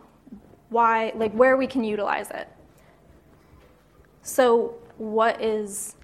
[0.69, 2.47] why, like, where we can utilize it.
[4.21, 5.95] So, what is,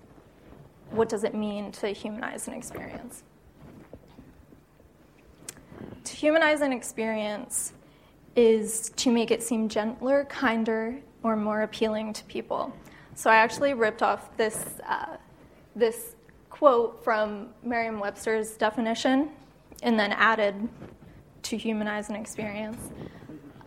[0.92, 3.24] what does it mean to humanize an experience?
[6.04, 7.74] To humanize an experience
[8.36, 12.76] is to make it seem gentler, kinder, or more appealing to people.
[13.16, 15.18] So I actually ripped off this, uh,
[15.76, 16.16] this
[16.64, 19.30] quote from Merriam Webster's definition
[19.82, 20.56] and then added
[21.42, 22.78] to humanize an experience.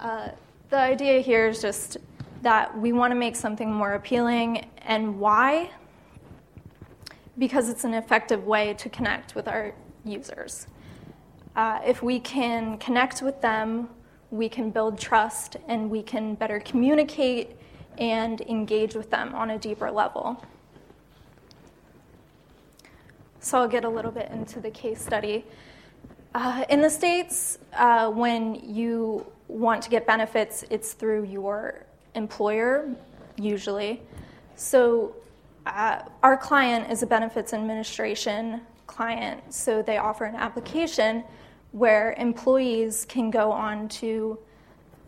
[0.00, 0.30] Uh,
[0.70, 1.98] the idea here is just
[2.40, 5.70] that we want to make something more appealing, and why?
[7.36, 9.74] Because it's an effective way to connect with our
[10.06, 10.66] users.
[11.54, 13.90] Uh, if we can connect with them,
[14.30, 17.58] we can build trust and we can better communicate
[17.98, 20.42] and engage with them on a deeper level.
[23.46, 25.44] So I'll get a little bit into the case study.
[26.34, 31.86] Uh, in the States, uh, when you want to get benefits, it's through your
[32.16, 32.92] employer,
[33.36, 34.02] usually.
[34.56, 35.14] So
[35.64, 41.22] uh, our client is a benefits administration client, so they offer an application
[41.70, 44.40] where employees can go on to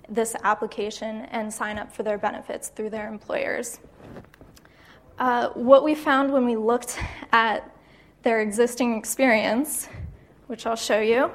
[0.09, 3.81] this application and sign up for their benefits through their employers.
[5.19, 7.01] Uh, what we found when we looked
[7.33, 7.75] at
[8.23, 9.89] their existing experience,
[10.47, 11.31] which I'll show you,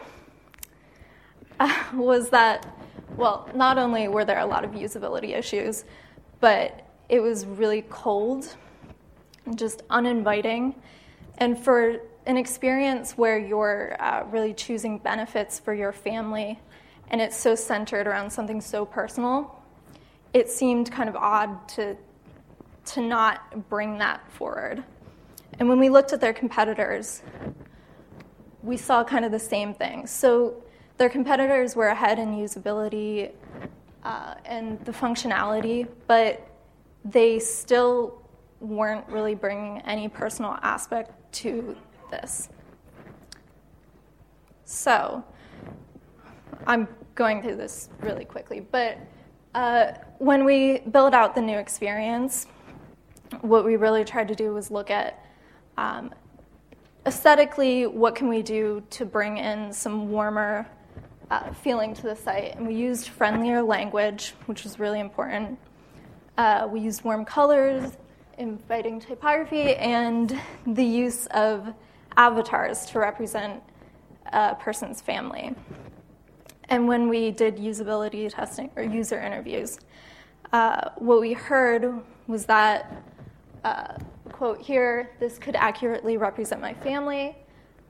[1.60, 2.66] uh, was that,
[3.16, 5.86] well, not only were there a lot of usability issues,
[6.40, 8.56] but it was really cold,
[9.56, 10.76] just uninviting.
[11.38, 16.60] And for an experience where you're uh, really choosing benefits for your family
[17.10, 19.62] and it's so centered around something so personal,
[20.34, 21.96] it seemed kind of odd to,
[22.86, 24.84] to not bring that forward.
[25.60, 27.22] And when we looked at their competitors,
[28.62, 30.08] we saw kind of the same thing.
[30.08, 30.64] So
[30.98, 33.32] their competitors were ahead in usability
[34.04, 36.48] uh, and the functionality, but
[37.06, 38.22] they still
[38.60, 41.76] weren't really bringing any personal aspect to
[42.10, 42.50] this.
[44.66, 45.24] So
[46.66, 48.98] I'm going through this really quickly, but
[49.54, 52.48] uh, when we build out the new experience,
[53.42, 55.24] what we really tried to do was look at
[55.78, 56.14] um,
[57.06, 60.68] aesthetically, what can we do to bring in some warmer
[61.32, 62.56] uh, feeling to the site?
[62.56, 65.58] And we used friendlier language, which was really important.
[66.38, 67.98] Uh, we used warm colors,
[68.38, 71.74] inviting typography, and the use of
[72.18, 73.62] avatars to represent
[74.32, 75.54] a person's family.
[76.70, 79.80] And when we did usability testing or user interviews,
[80.52, 83.04] uh, what we heard was that
[83.64, 83.96] uh,
[84.44, 87.34] quote here this could accurately represent my family.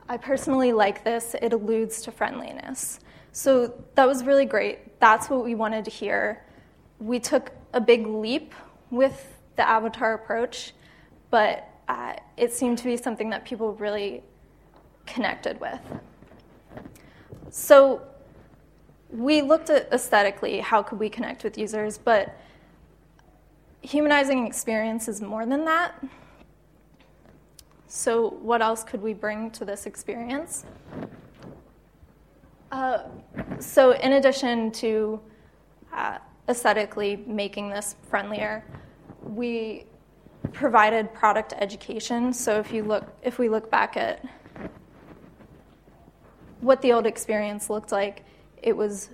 [0.07, 2.99] I personally like this, it alludes to friendliness.
[3.31, 4.99] So that was really great.
[4.99, 6.45] That's what we wanted to hear
[6.99, 8.53] we took a big leap
[8.91, 10.73] with the avatar approach,
[11.31, 14.21] but uh, it seemed to be something that people really
[15.07, 15.81] connected with.
[17.49, 17.99] So
[19.09, 22.37] we looked at aesthetically how could we connect with users, but
[23.81, 25.95] humanizing experience is more than that.
[27.95, 30.65] So, what else could we bring to this experience?
[32.71, 33.03] Uh,
[33.59, 35.21] so, in addition to
[35.93, 36.17] uh,
[36.49, 38.65] aesthetically making this friendlier,
[39.21, 39.85] we
[40.53, 42.33] provided product education.
[42.33, 44.25] So, if you look, if we look back at
[46.61, 48.25] what the old experience looked like,
[48.63, 49.11] it was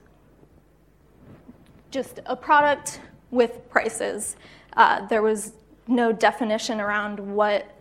[1.91, 4.37] just a product with prices.
[4.77, 5.51] Uh, there was
[5.85, 7.75] no definition around what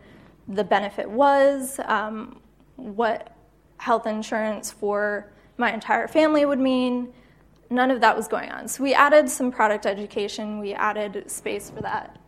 [0.49, 2.41] the benefit was, um,
[2.77, 3.37] what
[3.77, 7.13] health insurance for my entire family would mean.
[7.71, 8.67] None of that was going on.
[8.69, 12.19] So we added some product education, we added space for that.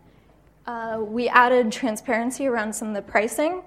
[0.66, 3.62] Uh, we added transparency around some of the pricing.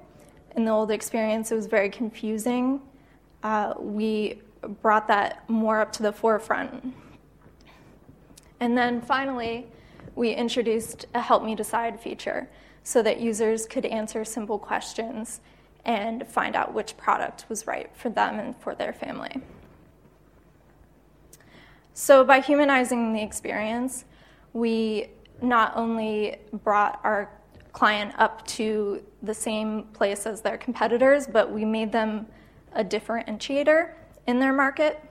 [0.55, 2.81] In the old experience, it was very confusing.
[3.41, 4.41] Uh, we
[4.81, 6.93] brought that more up to the forefront.
[8.59, 9.67] And then finally,
[10.15, 12.47] we introduced a Help Me Decide feature
[12.83, 15.41] so that users could answer simple questions
[15.85, 19.41] and find out which product was right for them and for their family.
[21.93, 24.05] So, by humanizing the experience,
[24.53, 25.09] we
[25.41, 27.29] not only brought our
[27.71, 32.25] client up to the same place as their competitors, but we made them
[32.73, 33.91] a differentiator
[34.27, 35.03] in their market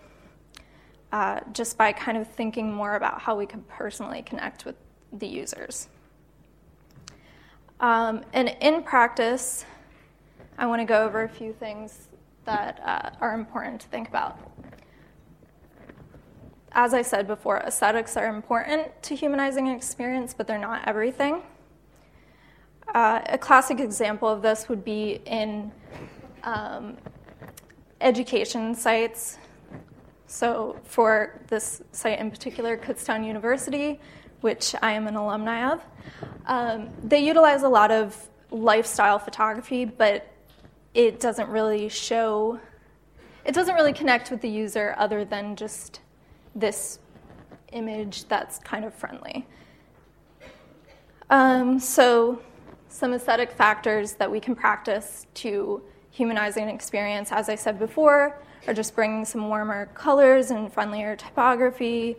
[1.12, 4.76] uh, just by kind of thinking more about how we could personally connect with
[5.12, 5.88] the users.
[7.82, 9.64] Um, and in practice,
[10.56, 12.08] I want to go over a few things
[12.44, 14.38] that uh, are important to think about.
[16.70, 21.42] As I said before, aesthetics are important to humanizing an experience, but they're not everything.
[22.94, 25.72] Uh, a classic example of this would be in
[26.44, 26.96] um,
[28.00, 29.38] education sites.
[30.28, 34.00] So, for this site in particular, Kutztown University,
[34.42, 35.80] which I am an alumni of,
[36.46, 40.28] um, they utilize a lot of lifestyle photography, but
[40.94, 42.60] it doesn't really show,
[43.44, 46.00] it doesn't really connect with the user other than just
[46.54, 46.98] this
[47.72, 49.46] image that's kind of friendly.
[51.30, 52.42] Um, so,
[52.88, 58.38] some aesthetic factors that we can practice to humanizing an experience, as I said before,
[58.66, 62.16] are just bringing some warmer colors and friendlier typography,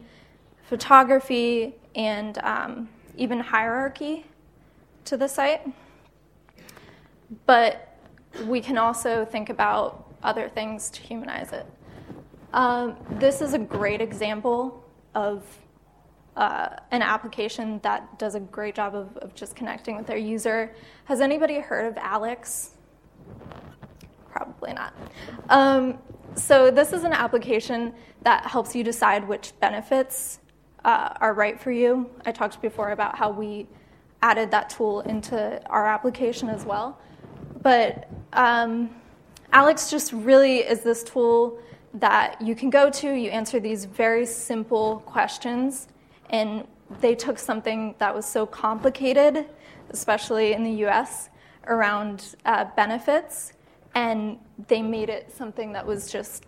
[0.63, 4.25] photography, and um, even hierarchy
[5.05, 5.61] to the site.
[7.45, 7.97] But
[8.45, 11.65] we can also think about other things to humanize it.
[12.53, 14.83] Um, this is a great example
[15.15, 15.43] of
[16.35, 20.73] uh, an application that does a great job of, of just connecting with their user.
[21.05, 22.71] Has anybody heard of Alex?
[24.31, 24.93] Probably not.
[25.49, 25.99] Um,
[26.35, 27.93] so, this is an application
[28.23, 30.39] that helps you decide which benefits
[30.85, 32.09] uh, are right for you.
[32.25, 33.67] I talked before about how we
[34.21, 36.99] added that tool into our application as well.
[37.61, 38.89] But um,
[39.51, 41.59] Alex just really is this tool
[41.95, 45.87] that you can go to, you answer these very simple questions,
[46.29, 46.67] and
[47.01, 49.45] they took something that was so complicated,
[49.91, 51.29] especially in the US,
[51.67, 53.53] around uh, benefits,
[53.95, 56.45] and they made it something that was just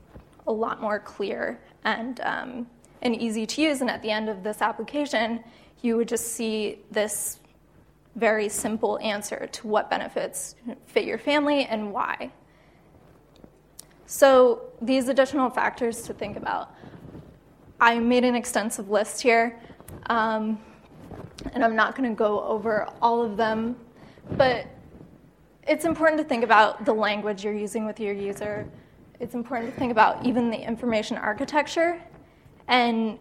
[0.48, 2.68] a lot more clear and um,
[3.02, 3.82] and easy to use.
[3.82, 5.44] And at the end of this application,
[5.82, 7.40] you would just see this
[8.16, 10.56] very simple answer to what benefits
[10.88, 12.32] fit your family and why.
[14.06, 16.74] So these additional factors to think about.
[17.80, 19.60] I made an extensive list here,
[20.06, 20.60] um,
[21.54, 23.76] and I'm not going to go over all of them,
[24.32, 24.68] but
[25.68, 28.68] it's important to think about the language you're using with your user.
[29.20, 32.02] It's important to think about even the information architecture
[32.68, 33.20] and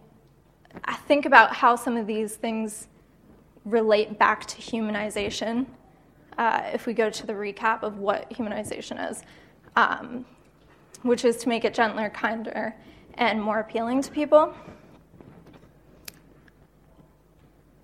[0.83, 2.87] I think about how some of these things
[3.63, 5.65] relate back to humanization.
[6.37, 9.23] Uh, if we go to the recap of what humanization is,
[9.75, 10.25] um,
[11.03, 12.75] which is to make it gentler, kinder,
[13.15, 14.53] and more appealing to people.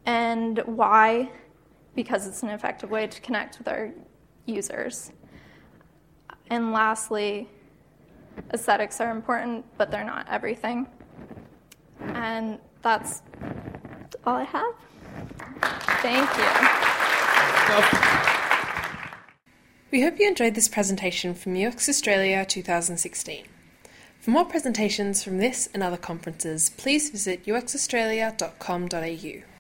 [0.06, 1.30] And why?
[1.96, 3.92] Because it's an effective way to connect with our
[4.46, 5.12] users.
[6.50, 7.48] And lastly,
[8.54, 10.88] aesthetics are important, but they're not everything.
[12.16, 13.22] And that's
[14.26, 14.74] all I have.
[16.02, 16.46] Thank you.
[19.92, 23.46] We hope you enjoyed this presentation from UX Australia 2016.
[24.22, 29.52] For more presentations from this and other conferences, please visit uxaustralia.com.au.